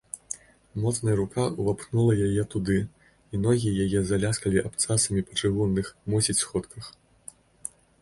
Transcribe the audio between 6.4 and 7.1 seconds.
сходках.